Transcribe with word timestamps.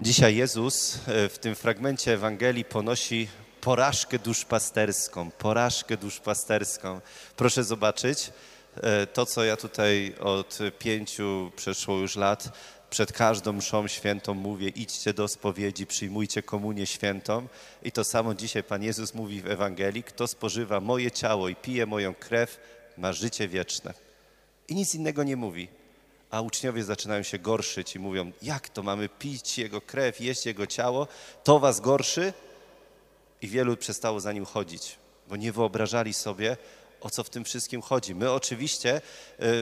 Dzisiaj 0.00 0.36
Jezus 0.36 0.98
e, 1.08 1.28
w 1.28 1.38
tym 1.38 1.54
fragmencie 1.54 2.12
Ewangelii 2.12 2.64
ponosi 2.64 3.28
porażkę 3.60 4.18
duszpasterską, 4.18 5.30
porażkę 5.30 5.96
duszpasterską. 5.96 7.00
Proszę 7.36 7.64
zobaczyć 7.64 8.32
e, 8.76 9.06
to, 9.06 9.26
co 9.26 9.44
ja 9.44 9.56
tutaj 9.56 10.14
od 10.20 10.58
pięciu 10.78 11.52
przeszło 11.56 11.96
już 11.96 12.16
lat 12.16 12.58
przed 12.90 13.12
każdą 13.12 13.52
mszą 13.52 13.88
świętą 13.88 14.34
mówię, 14.34 14.68
idźcie 14.68 15.14
do 15.14 15.28
spowiedzi, 15.28 15.86
przyjmujcie 15.86 16.42
komunię 16.42 16.86
świętą. 16.86 17.48
I 17.82 17.92
to 17.92 18.04
samo 18.04 18.34
dzisiaj 18.34 18.62
Pan 18.62 18.82
Jezus 18.82 19.14
mówi 19.14 19.40
w 19.40 19.50
Ewangelii, 19.50 20.02
kto 20.02 20.26
spożywa 20.26 20.80
moje 20.80 21.10
ciało 21.10 21.48
i 21.48 21.56
pije 21.56 21.86
moją 21.86 22.14
krew, 22.14 22.60
ma 22.98 23.12
życie 23.12 23.48
wieczne. 23.48 23.94
I 24.68 24.74
nic 24.74 24.94
innego 24.94 25.24
nie 25.24 25.36
mówi. 25.36 25.77
A 26.30 26.40
uczniowie 26.40 26.84
zaczynają 26.84 27.22
się 27.22 27.38
gorszyć 27.38 27.96
i 27.96 27.98
mówią, 27.98 28.32
jak 28.42 28.68
to 28.68 28.82
mamy 28.82 29.08
pić 29.08 29.58
Jego 29.58 29.80
krew, 29.80 30.20
jeść 30.20 30.46
Jego 30.46 30.66
ciało, 30.66 31.06
to 31.44 31.58
was 31.58 31.80
gorszy? 31.80 32.32
I 33.42 33.48
wielu 33.48 33.76
przestało 33.76 34.20
za 34.20 34.32
Nim 34.32 34.44
chodzić, 34.44 34.96
bo 35.28 35.36
nie 35.36 35.52
wyobrażali 35.52 36.14
sobie, 36.14 36.56
o 37.00 37.10
co 37.10 37.24
w 37.24 37.30
tym 37.30 37.44
wszystkim 37.44 37.82
chodzi. 37.82 38.14
My 38.14 38.30
oczywiście 38.30 38.96
y, 38.96 39.00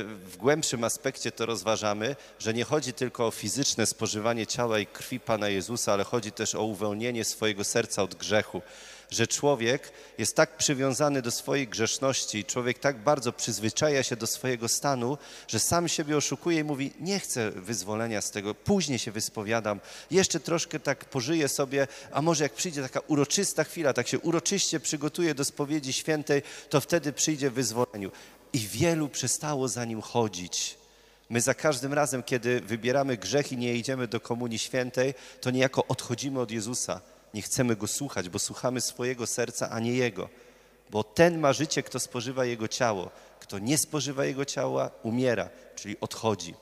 w 0.04 0.36
głębszym 0.36 0.84
aspekcie 0.84 1.32
to 1.32 1.46
rozważamy, 1.46 2.16
że 2.38 2.54
nie 2.54 2.64
chodzi 2.64 2.92
tylko 2.92 3.26
o 3.26 3.30
fizyczne 3.30 3.86
spożywanie 3.86 4.46
ciała 4.46 4.78
i 4.78 4.86
krwi 4.86 5.20
Pana 5.20 5.48
Jezusa, 5.48 5.92
ale 5.92 6.04
chodzi 6.04 6.32
też 6.32 6.54
o 6.54 6.62
uwolnienie 6.62 7.24
swojego 7.24 7.64
serca 7.64 8.02
od 8.02 8.14
grzechu 8.14 8.62
że 9.10 9.26
człowiek 9.26 9.92
jest 10.18 10.36
tak 10.36 10.56
przywiązany 10.56 11.22
do 11.22 11.30
swojej 11.30 11.68
grzeszności, 11.68 12.44
człowiek 12.44 12.78
tak 12.78 12.98
bardzo 12.98 13.32
przyzwyczaja 13.32 14.02
się 14.02 14.16
do 14.16 14.26
swojego 14.26 14.68
stanu, 14.68 15.18
że 15.48 15.58
sam 15.58 15.88
siebie 15.88 16.16
oszukuje 16.16 16.60
i 16.60 16.64
mówi: 16.64 16.92
Nie 17.00 17.20
chcę 17.20 17.50
wyzwolenia 17.50 18.20
z 18.20 18.30
tego, 18.30 18.54
później 18.54 18.98
się 18.98 19.12
wyspowiadam, 19.12 19.80
jeszcze 20.10 20.40
troszkę 20.40 20.80
tak 20.80 21.04
pożyję 21.04 21.48
sobie, 21.48 21.86
a 22.12 22.22
może 22.22 22.44
jak 22.44 22.52
przyjdzie 22.52 22.82
taka 22.82 23.00
uroczysta 23.00 23.64
chwila, 23.64 23.92
tak 23.92 24.08
się 24.08 24.18
uroczyście 24.18 24.80
przygotuję 24.80 25.34
do 25.34 25.44
spowiedzi 25.44 25.92
świętej, 25.92 26.42
to 26.70 26.80
wtedy 26.80 27.12
przyjdzie 27.12 27.50
wyzwoleniu. 27.50 28.10
I 28.52 28.58
wielu 28.58 29.08
przestało 29.08 29.68
za 29.68 29.84
nim 29.84 30.00
chodzić. 30.00 30.78
My 31.30 31.40
za 31.40 31.54
każdym 31.54 31.92
razem, 31.92 32.22
kiedy 32.22 32.60
wybieramy 32.60 33.16
grzech 33.16 33.52
i 33.52 33.56
nie 33.56 33.74
idziemy 33.74 34.08
do 34.08 34.20
Komunii 34.20 34.58
Świętej, 34.58 35.14
to 35.40 35.50
niejako 35.50 35.86
odchodzimy 35.86 36.40
od 36.40 36.50
Jezusa 36.50 37.00
nie 37.34 37.42
chcemy 37.42 37.76
Go 37.76 37.86
słuchać, 37.86 38.28
bo 38.28 38.38
słuchamy 38.38 38.80
swojego 38.80 39.26
serca, 39.26 39.70
a 39.70 39.80
nie 39.80 39.92
Jego. 39.92 40.28
Bo 40.90 41.04
ten 41.04 41.38
ma 41.38 41.52
życie, 41.52 41.82
kto 41.82 42.00
spożywa 42.00 42.44
Jego 42.44 42.68
ciało. 42.68 43.10
Kto 43.40 43.58
nie 43.58 43.78
spożywa 43.78 44.24
Jego 44.24 44.44
ciała, 44.44 44.90
umiera, 45.02 45.48
czyli 45.76 46.00
odchodzi. 46.00 46.54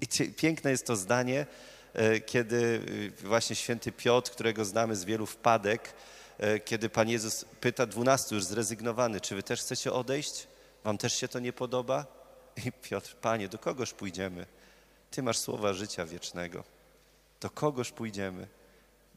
I 0.00 0.30
piękne 0.30 0.70
jest 0.70 0.86
to 0.86 0.96
zdanie, 0.96 1.46
e, 1.94 2.20
kiedy 2.20 2.80
e, 3.22 3.26
właśnie 3.26 3.56
święty 3.56 3.92
Piotr, 3.92 4.30
którego 4.30 4.64
znamy 4.64 4.96
z 4.96 5.04
wielu 5.04 5.26
wpadek, 5.26 5.92
e, 6.38 6.60
kiedy 6.60 6.88
Pan 6.88 7.08
Jezus 7.08 7.44
pyta 7.60 7.86
dwunastu 7.86 8.34
już 8.34 8.44
zrezygnowany, 8.44 9.20
czy 9.20 9.34
wy 9.34 9.42
też 9.42 9.60
chcecie 9.60 9.92
odejść? 9.92 10.46
Wam 10.84 10.98
też 10.98 11.14
się 11.14 11.28
to 11.28 11.38
nie 11.38 11.52
podoba? 11.52 12.06
I 12.66 12.72
Piotr, 12.72 13.16
Panie, 13.16 13.48
do 13.48 13.58
kogoż 13.58 13.92
pójdziemy? 13.92 14.46
Ty 15.10 15.22
masz 15.22 15.38
słowa 15.38 15.72
życia 15.72 16.06
wiecznego. 16.06 16.64
Do 17.40 17.50
kogoż 17.50 17.92
pójdziemy? 17.92 18.46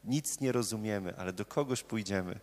Nic 0.04 0.40
nie 0.40 0.52
rozumiemy, 0.52 1.14
ale 1.16 1.32
do 1.32 1.44
kogoś 1.44 1.82
pójdziemy. 1.82 2.40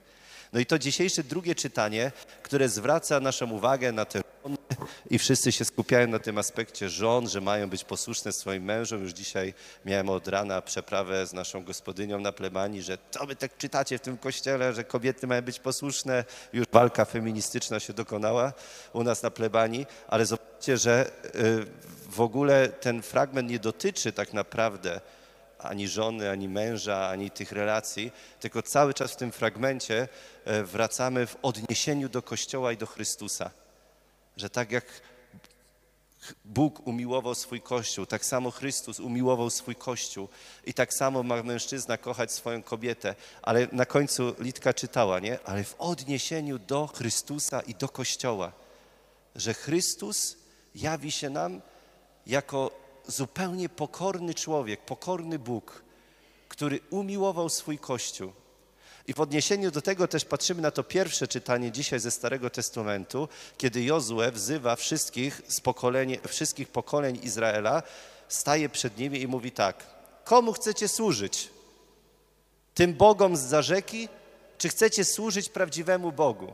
No 0.53 0.59
i 0.59 0.65
to 0.65 0.79
dzisiejsze 0.79 1.23
drugie 1.23 1.55
czytanie, 1.55 2.11
które 2.43 2.69
zwraca 2.69 3.19
naszą 3.19 3.51
uwagę 3.51 3.91
na 3.91 4.05
te 4.05 4.21
żony 4.43 4.57
i 5.09 5.19
wszyscy 5.19 5.51
się 5.51 5.65
skupiają 5.65 6.07
na 6.07 6.19
tym 6.19 6.37
aspekcie 6.37 6.89
żon, 6.89 7.29
że 7.29 7.41
mają 7.41 7.69
być 7.69 7.83
posłuszne 7.83 8.31
swoim 8.31 8.63
mężom. 8.63 9.01
Już 9.01 9.11
dzisiaj 9.11 9.53
miałem 9.85 10.09
od 10.09 10.27
rana 10.27 10.61
przeprawę 10.61 11.27
z 11.27 11.33
naszą 11.33 11.63
gospodynią 11.63 12.19
na 12.19 12.31
plebanii, 12.31 12.81
że 12.81 12.97
co 13.11 13.25
wy 13.25 13.35
tak 13.35 13.57
czytacie 13.57 13.97
w 13.97 14.01
tym 14.01 14.17
kościele, 14.17 14.73
że 14.73 14.83
kobiety 14.83 15.27
mają 15.27 15.41
być 15.41 15.59
posłuszne. 15.59 16.25
Już 16.53 16.65
walka 16.71 17.05
feministyczna 17.05 17.79
się 17.79 17.93
dokonała 17.93 18.53
u 18.93 19.03
nas 19.03 19.23
na 19.23 19.31
plebanii, 19.31 19.85
ale 20.07 20.25
zobaczcie, 20.25 20.77
że 20.77 21.11
y, 21.35 21.65
w 22.09 22.21
ogóle 22.21 22.67
ten 22.67 23.01
fragment 23.01 23.49
nie 23.49 23.59
dotyczy 23.59 24.11
tak 24.11 24.33
naprawdę 24.33 25.01
ani 25.59 25.87
żony, 25.87 26.29
ani 26.29 26.49
męża, 26.49 27.09
ani 27.09 27.31
tych 27.31 27.51
relacji, 27.51 28.11
tylko 28.39 28.61
cały 28.61 28.93
czas 28.93 29.11
w 29.11 29.15
tym 29.15 29.31
fragmencie 29.31 30.07
e, 30.45 30.63
wracamy 30.63 31.27
w 31.27 31.37
odniesieniu 31.41 32.09
do 32.09 32.21
Kościoła 32.21 32.71
i 32.71 32.77
do 32.77 32.85
Chrystusa. 32.85 33.51
Że 34.37 34.49
tak 34.49 34.71
jak 34.71 34.85
Bóg 36.45 36.87
umiłował 36.87 37.35
swój 37.35 37.61
Kościół, 37.61 38.05
tak 38.05 38.25
samo 38.25 38.51
Chrystus 38.51 38.99
umiłował 38.99 39.49
swój 39.49 39.75
Kościół 39.75 40.29
i 40.65 40.73
tak 40.73 40.93
samo 40.93 41.23
ma 41.23 41.43
mężczyzna 41.43 41.97
kochać 41.97 42.31
swoją 42.31 42.63
kobietę. 42.63 43.15
Ale 43.41 43.67
na 43.71 43.85
końcu 43.85 44.35
Litka 44.39 44.73
czytała, 44.73 45.19
nie? 45.19 45.39
Ale 45.43 45.63
w 45.63 45.75
odniesieniu 45.79 46.59
do 46.59 46.87
Chrystusa 46.87 47.61
i 47.61 47.75
do 47.75 47.89
Kościoła. 47.89 48.51
Że 49.35 49.53
Chrystus 49.53 50.37
jawi 50.75 51.11
się 51.11 51.29
nam 51.29 51.61
jako 52.27 52.86
zupełnie 53.07 53.69
pokorny 53.69 54.33
człowiek, 54.33 54.85
pokorny 54.85 55.39
Bóg, 55.39 55.83
który 56.49 56.79
umiłował 56.89 57.49
swój 57.49 57.79
Kościół. 57.79 58.31
I 59.07 59.13
w 59.13 59.21
odniesieniu 59.21 59.71
do 59.71 59.81
tego 59.81 60.07
też 60.07 60.25
patrzymy 60.25 60.61
na 60.61 60.71
to 60.71 60.83
pierwsze 60.83 61.27
czytanie 61.27 61.71
dzisiaj 61.71 61.99
ze 61.99 62.11
Starego 62.11 62.49
Testamentu, 62.49 63.27
kiedy 63.57 63.83
Jozue 63.83 64.31
wzywa 64.31 64.75
wszystkich, 64.75 65.41
z 65.47 65.61
pokolenie, 65.61 66.17
wszystkich 66.27 66.67
pokoleń 66.67 67.19
Izraela, 67.23 67.83
staje 68.27 68.69
przed 68.69 68.97
nimi 68.97 69.21
i 69.21 69.27
mówi 69.27 69.51
tak, 69.51 69.85
komu 70.23 70.53
chcecie 70.53 70.87
służyć? 70.87 71.49
Tym 72.73 72.93
Bogom 72.93 73.37
z 73.37 73.65
rzeki, 73.65 74.09
czy 74.57 74.69
chcecie 74.69 75.05
służyć 75.05 75.49
prawdziwemu 75.49 76.11
Bogu? 76.11 76.53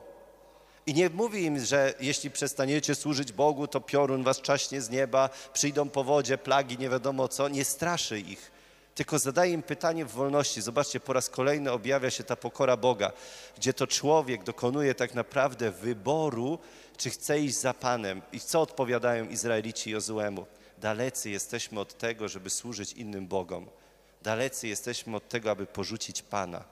I 0.86 0.94
nie 0.94 1.10
mówi 1.10 1.44
im, 1.44 1.66
że 1.66 1.94
jeśli 2.00 2.32
przestaniecie 2.32 2.96
służyć 2.96 3.32
Bogu, 3.32 3.68
to 3.68 3.82
piorun 3.82 4.24
was 4.24 4.42
czaśnie 4.42 4.82
z 4.82 4.90
nieba, 4.90 5.30
przyjdą 5.54 5.90
powodzie, 5.90 6.38
plagi, 6.38 6.78
nie 6.78 6.90
wiadomo 6.90 7.28
co. 7.28 7.50
Nie 7.50 7.66
straszy 7.66 8.20
ich, 8.20 8.52
tylko 8.96 9.20
zadaje 9.20 9.54
im 9.54 9.64
pytanie 9.64 10.06
w 10.06 10.12
wolności. 10.12 10.62
Zobaczcie, 10.62 11.00
po 11.00 11.14
raz 11.14 11.30
kolejny 11.30 11.72
objawia 11.72 12.10
się 12.10 12.24
ta 12.24 12.36
pokora 12.36 12.78
Boga, 12.78 13.12
gdzie 13.58 13.74
to 13.74 13.88
człowiek 13.88 14.44
dokonuje 14.44 14.96
tak 14.96 15.14
naprawdę 15.14 15.72
wyboru, 15.72 16.60
czy 16.98 17.10
chce 17.10 17.40
iść 17.40 17.56
za 17.56 17.74
Panem. 17.74 18.22
I 18.32 18.40
co 18.40 18.62
odpowiadają 18.62 19.30
Izraelici 19.30 19.92
Jozuemu? 19.92 20.46
Dalecy 20.78 21.30
jesteśmy 21.30 21.80
od 21.80 21.98
tego, 21.98 22.28
żeby 22.28 22.50
służyć 22.50 22.94
innym 22.94 23.28
Bogom. 23.28 23.68
Dalecy 24.22 24.68
jesteśmy 24.68 25.16
od 25.16 25.30
tego, 25.30 25.52
aby 25.52 25.66
porzucić 25.66 26.22
Pana. 26.22 26.64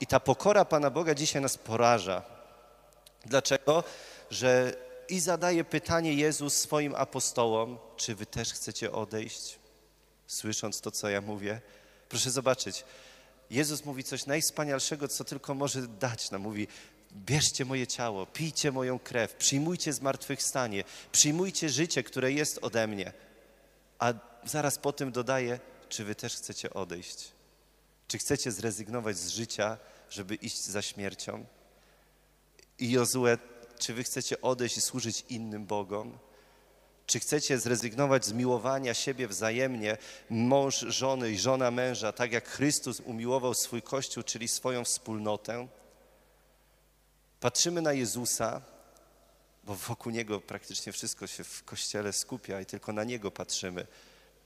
I 0.00 0.06
ta 0.06 0.20
pokora 0.20 0.64
Pana 0.64 0.90
Boga 0.90 1.14
dzisiaj 1.14 1.42
nas 1.42 1.58
poraża, 1.58 2.22
Dlaczego? 3.26 3.84
Że 4.30 4.72
i 5.08 5.20
zadaje 5.20 5.64
pytanie 5.64 6.14
Jezus 6.14 6.56
swoim 6.56 6.94
apostołom, 6.94 7.78
czy 7.96 8.14
wy 8.14 8.26
też 8.26 8.52
chcecie 8.52 8.92
odejść? 8.92 9.58
Słysząc 10.26 10.80
to, 10.80 10.90
co 10.90 11.08
ja 11.08 11.20
mówię. 11.20 11.60
Proszę 12.08 12.30
zobaczyć, 12.30 12.84
Jezus 13.50 13.84
mówi 13.84 14.04
coś 14.04 14.26
najwspanialszego, 14.26 15.08
co 15.08 15.24
tylko 15.24 15.54
może 15.54 15.88
dać 15.88 16.30
nam. 16.30 16.42
Mówi, 16.42 16.68
bierzcie 17.12 17.64
moje 17.64 17.86
ciało, 17.86 18.26
pijcie 18.26 18.72
moją 18.72 18.98
krew, 18.98 19.34
przyjmujcie 19.34 19.92
zmartwychwstanie, 19.92 20.84
przyjmujcie 21.12 21.68
życie, 21.68 22.02
które 22.02 22.32
jest 22.32 22.58
ode 22.62 22.86
mnie. 22.86 23.12
A 23.98 24.12
zaraz 24.44 24.78
po 24.78 24.92
tym 24.92 25.12
dodaje, 25.12 25.60
czy 25.88 26.04
wy 26.04 26.14
też 26.14 26.36
chcecie 26.36 26.74
odejść? 26.74 27.32
Czy 28.08 28.18
chcecie 28.18 28.52
zrezygnować 28.52 29.16
z 29.16 29.28
życia, 29.28 29.78
żeby 30.10 30.34
iść 30.34 30.64
za 30.64 30.82
śmiercią? 30.82 31.44
I 32.78 32.90
Jozue, 32.90 33.38
czy 33.78 33.94
wy 33.94 34.04
chcecie 34.04 34.40
odejść 34.40 34.76
i 34.76 34.80
służyć 34.80 35.24
innym 35.28 35.66
Bogom? 35.66 36.18
Czy 37.06 37.20
chcecie 37.20 37.58
zrezygnować 37.58 38.24
z 38.24 38.32
miłowania 38.32 38.94
siebie 38.94 39.28
wzajemnie, 39.28 39.96
mąż 40.30 40.78
żony 40.78 41.30
i 41.30 41.38
żona 41.38 41.70
męża, 41.70 42.12
tak 42.12 42.32
jak 42.32 42.48
Chrystus 42.48 43.00
umiłował 43.00 43.54
swój 43.54 43.82
Kościół, 43.82 44.22
czyli 44.22 44.48
swoją 44.48 44.84
wspólnotę? 44.84 45.68
Patrzymy 47.40 47.82
na 47.82 47.92
Jezusa, 47.92 48.62
bo 49.64 49.74
wokół 49.74 50.12
Niego 50.12 50.40
praktycznie 50.40 50.92
wszystko 50.92 51.26
się 51.26 51.44
w 51.44 51.64
Kościele 51.64 52.12
skupia 52.12 52.60
i 52.60 52.66
tylko 52.66 52.92
na 52.92 53.04
Niego 53.04 53.30
patrzymy. 53.30 53.86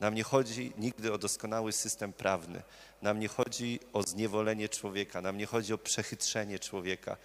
Nam 0.00 0.14
nie 0.14 0.22
chodzi 0.22 0.72
nigdy 0.78 1.12
o 1.12 1.18
doskonały 1.18 1.72
system 1.72 2.12
prawny, 2.12 2.62
nam 3.02 3.20
nie 3.20 3.28
chodzi 3.28 3.80
o 3.92 4.02
zniewolenie 4.02 4.68
człowieka, 4.68 5.20
nam 5.20 5.38
nie 5.38 5.46
chodzi 5.46 5.72
o 5.72 5.78
przechytrzenie 5.78 6.58
człowieka. 6.58 7.16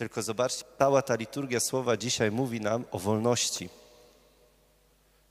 Tylko 0.00 0.22
zobaczcie, 0.22 0.64
cała 0.78 1.02
ta 1.02 1.14
liturgia 1.14 1.60
słowa 1.60 1.96
dzisiaj 1.96 2.30
mówi 2.30 2.60
nam 2.60 2.84
o 2.90 2.98
wolności. 2.98 3.68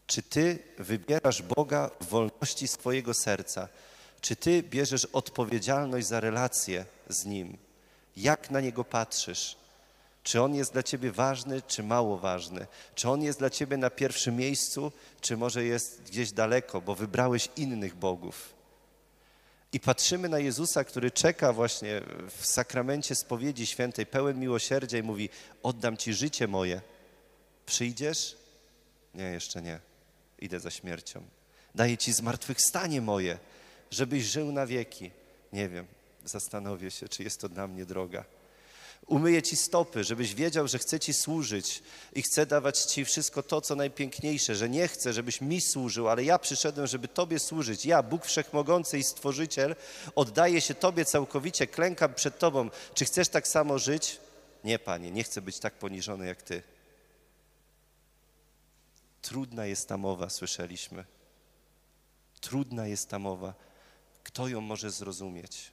Czy 0.08 0.24
ty 0.24 0.60
wybierasz 0.78 1.42
Boga 1.42 1.90
w 2.02 2.06
wolności 2.06 2.68
swojego 2.68 3.14
serca? 3.14 3.68
Czy 4.22 4.36
ty 4.36 4.64
bierzesz 4.64 5.06
odpowiedzialność 5.06 6.08
za 6.08 6.20
relację 6.20 6.86
z 7.08 7.26
Nim? 7.26 7.58
Jak 8.18 8.52
na 8.52 8.62
Niego 8.62 8.84
patrzysz? 8.84 9.56
Czy 10.24 10.42
On 10.42 10.56
jest 10.56 10.74
dla 10.74 10.84
ciebie 10.84 11.12
ważny, 11.12 11.62
czy 11.62 11.84
mało 11.84 12.18
ważny? 12.18 12.68
Czy 12.96 13.10
On 13.10 13.22
jest 13.22 13.40
dla 13.40 13.50
ciebie 13.50 13.78
na 13.78 13.90
pierwszym 13.90 14.36
miejscu, 14.36 14.92
czy 15.22 15.38
może 15.38 15.64
jest 15.64 16.02
gdzieś 16.02 16.32
daleko, 16.32 16.82
bo 16.82 16.96
wybrałeś 16.96 17.50
innych 17.56 17.96
bogów? 17.96 18.59
I 19.74 19.80
patrzymy 19.80 20.30
na 20.30 20.40
Jezusa, 20.40 20.84
który 20.84 21.12
czeka 21.12 21.54
właśnie 21.54 22.02
w 22.38 22.46
sakramencie 22.46 23.16
spowiedzi 23.16 23.66
świętej, 23.66 24.06
pełen 24.06 24.40
miłosierdzia 24.40 24.98
i 24.98 25.04
mówi: 25.04 25.30
Oddam 25.64 25.98
ci 25.98 26.14
życie 26.14 26.48
moje. 26.48 26.82
Przyjdziesz? 27.66 28.38
Nie, 29.16 29.24
jeszcze 29.24 29.62
nie. 29.62 29.80
Idę 30.40 30.60
za 30.60 30.72
śmiercią. 30.72 31.24
Daję 31.76 31.98
ci 31.98 32.14
zmartwychwstanie 32.14 33.02
moje, 33.02 33.38
żebyś 33.92 34.24
żył 34.24 34.52
na 34.52 34.66
wieki. 34.66 35.12
Nie 35.54 35.70
wiem, 35.70 35.86
zastanowię 36.26 36.92
się, 36.92 37.08
czy 37.08 37.24
jest 37.24 37.42
to 37.42 37.50
dla 37.50 37.68
mnie 37.68 37.86
droga. 37.86 38.26
Umyję 39.08 39.42
ci 39.42 39.56
stopy, 39.56 40.04
żebyś 40.04 40.36
wiedział, 40.36 40.68
że 40.68 40.80
chcę 40.80 41.00
ci 41.00 41.14
służyć 41.14 41.84
i 42.14 42.22
chcę 42.22 42.46
dawać 42.46 42.80
ci 42.80 43.06
wszystko 43.06 43.44
to, 43.44 43.62
co 43.62 43.76
najpiękniejsze, 43.76 44.56
że 44.56 44.70
nie 44.70 44.88
chcę, 44.88 45.14
żebyś 45.14 45.42
mi 45.42 45.62
służył, 45.62 46.10
ale 46.10 46.24
ja 46.24 46.40
przyszedłem, 46.40 46.88
żeby 46.88 47.08
tobie 47.08 47.40
służyć. 47.40 47.86
Ja, 47.86 48.04
Bóg 48.04 48.26
Wszechmogący 48.26 48.98
i 48.98 49.04
Stworzyciel, 49.04 49.76
oddaję 50.16 50.62
się 50.62 50.74
tobie 50.74 51.06
całkowicie, 51.06 51.68
klękam 51.68 52.14
przed 52.14 52.40
tobą. 52.40 52.70
Czy 52.94 53.06
chcesz 53.06 53.30
tak 53.30 53.48
samo 53.48 53.80
żyć? 53.80 54.20
Nie, 54.64 54.80
Panie, 54.80 55.12
nie 55.12 55.24
chcę 55.24 55.42
być 55.42 55.60
tak 55.60 55.74
poniżony 55.74 56.28
jak 56.28 56.42
ty. 56.42 56.64
Trudna 59.22 59.66
jest 59.66 59.88
ta 59.88 59.98
mowa, 59.98 60.30
słyszeliśmy. 60.30 61.06
Trudna 62.42 62.88
jest 62.88 63.10
ta 63.10 63.20
mowa. 63.20 63.54
Kto 64.24 64.48
ją 64.48 64.62
może 64.62 64.92
zrozumieć? 64.92 65.72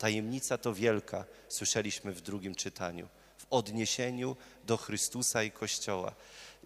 Tajemnica 0.00 0.58
to 0.58 0.74
wielka, 0.74 1.24
słyszeliśmy 1.48 2.12
w 2.12 2.20
drugim 2.20 2.54
czytaniu, 2.54 3.08
w 3.38 3.46
odniesieniu 3.50 4.36
do 4.64 4.76
Chrystusa 4.76 5.42
i 5.42 5.50
Kościoła. 5.50 6.14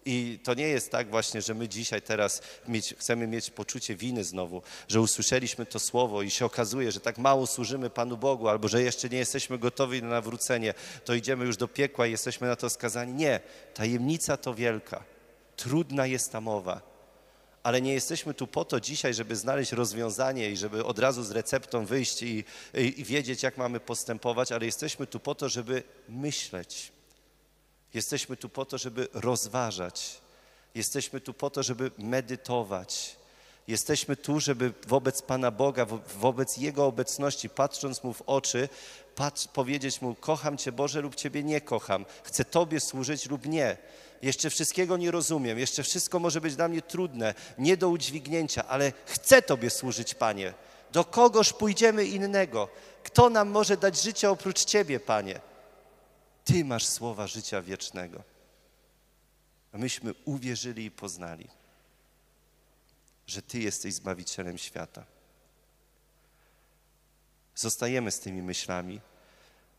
I 0.05 0.39
to 0.43 0.53
nie 0.53 0.67
jest 0.67 0.91
tak 0.91 1.09
właśnie, 1.09 1.41
że 1.41 1.53
my 1.53 1.67
dzisiaj 1.67 2.01
teraz 2.01 2.41
mieć, 2.67 2.95
chcemy 2.97 3.27
mieć 3.27 3.49
poczucie 3.49 3.95
winy 3.95 4.23
znowu, 4.23 4.61
że 4.87 5.01
usłyszeliśmy 5.01 5.65
to 5.65 5.79
słowo 5.79 6.21
i 6.21 6.29
się 6.29 6.45
okazuje, 6.45 6.91
że 6.91 6.99
tak 6.99 7.17
mało 7.17 7.47
służymy 7.47 7.89
Panu 7.89 8.17
Bogu, 8.17 8.47
albo 8.47 8.67
że 8.67 8.81
jeszcze 8.81 9.09
nie 9.09 9.17
jesteśmy 9.17 9.57
gotowi 9.57 10.01
na 10.01 10.09
nawrócenie, 10.09 10.73
to 11.05 11.13
idziemy 11.13 11.45
już 11.45 11.57
do 11.57 11.67
piekła 11.67 12.07
i 12.07 12.11
jesteśmy 12.11 12.47
na 12.47 12.55
to 12.55 12.69
skazani. 12.69 13.13
Nie, 13.13 13.39
tajemnica 13.73 14.37
to 14.37 14.53
wielka. 14.53 15.03
Trudna 15.55 16.07
jest 16.07 16.31
ta 16.31 16.41
mowa, 16.41 16.94
ale 17.65 17.81
nie 17.81 17.93
jesteśmy 17.93 18.33
tu 18.33 18.47
po 18.47 18.65
to 18.65 18.79
dzisiaj, 18.79 19.13
żeby 19.13 19.35
znaleźć 19.35 19.71
rozwiązanie 19.71 20.49
i 20.51 20.57
żeby 20.57 20.85
od 20.85 20.99
razu 20.99 21.23
z 21.23 21.31
receptą 21.31 21.85
wyjść 21.85 22.21
i, 22.21 22.43
i, 22.73 23.01
i, 23.01 23.03
wiedzieć, 23.03 23.43
jak 23.43 23.57
mamy 23.57 23.79
postępować, 23.79 24.51
ale 24.51 24.65
jesteśmy 24.65 25.07
tu 25.07 25.19
po 25.19 25.35
to, 25.35 25.49
żeby 25.49 25.83
myśleć. 26.09 26.91
Jesteśmy 27.93 28.37
tu 28.37 28.49
po 28.49 28.65
to, 28.65 28.77
żeby 28.77 29.07
rozważać. 29.13 30.21
Jesteśmy 30.75 31.21
tu 31.21 31.33
po 31.33 31.49
to, 31.49 31.63
żeby 31.63 31.91
medytować. 31.97 33.15
Jesteśmy 33.67 34.15
tu, 34.15 34.39
żeby 34.39 34.73
wobec 34.87 35.21
Pana 35.21 35.51
Boga, 35.51 35.85
wobec 36.19 36.57
Jego 36.57 36.85
obecności, 36.85 37.49
patrząc 37.49 38.03
Mu 38.03 38.13
w 38.13 38.21
oczy, 38.21 38.69
patrz, 39.15 39.47
powiedzieć 39.47 40.01
Mu, 40.01 40.15
kocham 40.15 40.57
Cię 40.57 40.71
Boże 40.71 41.01
lub 41.01 41.15
Ciebie 41.15 41.43
nie 41.43 41.61
kocham, 41.61 42.05
chcę 42.23 42.45
Tobie 42.45 42.79
służyć 42.79 43.29
lub 43.29 43.45
nie. 43.45 43.77
Jeszcze 44.21 44.49
wszystkiego 44.49 44.97
nie 44.97 45.11
rozumiem, 45.11 45.59
jeszcze 45.59 45.83
wszystko 45.83 46.19
może 46.19 46.41
być 46.41 46.55
dla 46.55 46.67
mnie 46.67 46.81
trudne, 46.81 47.33
nie 47.57 47.77
do 47.77 47.89
udźwignięcia, 47.89 48.67
ale 48.67 48.93
chcę 49.05 49.41
Tobie 49.41 49.69
służyć, 49.69 50.15
Panie. 50.15 50.53
Do 50.91 51.03
kogoż 51.03 51.53
pójdziemy 51.53 52.05
innego? 52.05 52.69
Kto 53.03 53.29
nam 53.29 53.49
może 53.49 53.77
dać 53.77 54.01
życie 54.01 54.29
oprócz 54.29 54.65
Ciebie, 54.65 54.99
Panie? 54.99 55.39
Ty 56.45 56.65
masz 56.65 56.85
słowa 56.85 57.27
życia 57.27 57.61
wiecznego. 57.61 58.23
A 59.73 59.77
myśmy 59.77 60.13
uwierzyli 60.25 60.85
i 60.85 60.91
poznali, 60.91 61.47
że 63.27 63.41
Ty 63.41 63.59
jesteś 63.59 63.93
Zbawicielem 63.93 64.57
świata. 64.57 65.14
Zostajemy 67.55 68.11
z 68.11 68.19
tymi 68.19 68.41
myślami 68.41 69.01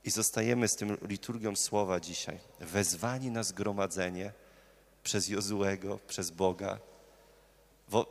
i 0.04 0.10
zostajemy 0.10 0.68
z 0.68 0.76
tym 0.76 0.96
liturgią 1.02 1.56
słowa 1.56 2.00
dzisiaj. 2.00 2.38
Wezwani 2.60 3.30
na 3.30 3.42
zgromadzenie 3.42 4.32
przez 5.02 5.28
Jozułego, 5.28 5.98
przez 6.06 6.30
Boga, 6.30 6.78
wo, 7.88 8.06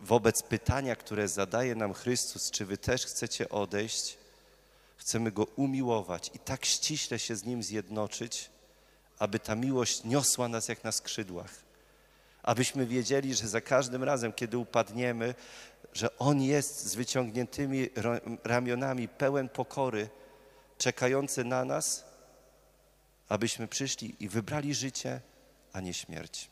wobec 0.00 0.42
pytania, 0.42 0.96
które 0.96 1.28
zadaje 1.28 1.74
nam 1.74 1.92
Chrystus, 1.92 2.50
czy 2.50 2.66
wy 2.66 2.78
też 2.78 3.06
chcecie 3.06 3.48
odejść, 3.48 4.18
chcemy 4.96 5.32
Go 5.32 5.44
umiłować 5.44 6.30
i 6.34 6.38
tak 6.38 6.64
ściśle 6.64 7.18
się 7.18 7.36
z 7.36 7.44
Nim 7.44 7.62
zjednoczyć, 7.62 8.50
aby 9.18 9.38
ta 9.38 9.54
miłość 9.54 10.04
niosła 10.04 10.48
nas 10.48 10.68
jak 10.68 10.84
na 10.84 10.92
skrzydłach. 10.92 11.71
Abyśmy 12.42 12.86
wiedzieli, 12.86 13.34
że 13.34 13.48
za 13.48 13.60
każdym 13.60 14.04
razem, 14.04 14.32
kiedy 14.32 14.58
upadniemy, 14.58 15.34
że 15.92 16.18
On 16.18 16.42
jest 16.42 16.86
z 16.86 16.94
wyciągniętymi 16.94 17.88
ramionami, 18.44 19.08
pełen 19.08 19.48
pokory, 19.48 20.08
czekający 20.78 21.44
na 21.44 21.64
nas, 21.64 22.04
abyśmy 23.28 23.68
przyszli 23.68 24.16
i 24.20 24.28
wybrali 24.28 24.74
życie, 24.74 25.20
a 25.72 25.80
nie 25.80 25.94
śmierć. 25.94 26.51